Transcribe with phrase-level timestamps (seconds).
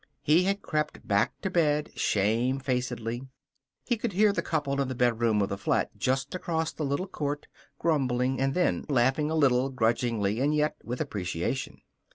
[0.23, 3.27] He had crept back to bed shamefacedly.
[3.85, 7.05] He could hear the couple in the bedroom of the flat just across the little
[7.05, 7.45] court
[7.77, 11.81] grumbling and then laughing a little, grudgingly, and yet with appreciation.